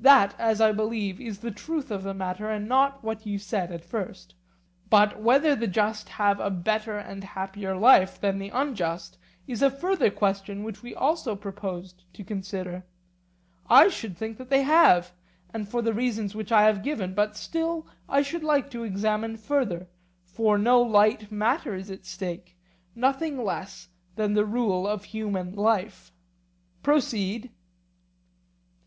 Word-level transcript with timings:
That, 0.00 0.34
as 0.40 0.62
I 0.62 0.72
believe, 0.72 1.20
is 1.20 1.40
the 1.40 1.50
truth 1.50 1.90
of 1.90 2.02
the 2.02 2.14
matter, 2.14 2.48
and 2.50 2.66
not 2.70 3.04
what 3.04 3.26
you 3.26 3.38
said 3.38 3.70
at 3.70 3.84
first. 3.84 4.34
But 4.88 5.20
whether 5.20 5.54
the 5.54 5.66
just 5.66 6.08
have 6.08 6.40
a 6.40 6.48
better 6.48 6.96
and 6.96 7.22
happier 7.22 7.76
life 7.76 8.18
than 8.18 8.38
the 8.38 8.48
unjust 8.48 9.18
is 9.46 9.60
a 9.60 9.70
further 9.70 10.10
question 10.10 10.64
which 10.64 10.82
we 10.82 10.94
also 10.94 11.36
proposed 11.36 12.04
to 12.14 12.24
consider. 12.24 12.86
I 13.68 13.90
think 13.90 14.38
that 14.38 14.48
they 14.48 14.62
have, 14.62 15.12
and 15.52 15.68
for 15.68 15.82
the 15.82 15.92
reasons 15.92 16.34
which 16.34 16.50
I 16.50 16.62
have 16.62 16.82
given; 16.82 17.12
but 17.12 17.36
still 17.36 17.86
I 18.08 18.22
should 18.22 18.42
like 18.42 18.70
to 18.70 18.84
examine 18.84 19.36
further, 19.36 19.86
for 20.24 20.56
no 20.56 20.80
light 20.80 21.30
matter 21.30 21.74
is 21.74 21.90
at 21.90 22.06
stake, 22.06 22.56
nothing 22.94 23.44
less 23.44 23.90
than 24.16 24.32
the 24.32 24.46
rule 24.46 24.88
of 24.88 25.04
human 25.04 25.54
life. 25.54 26.10
Proceed. 26.82 27.50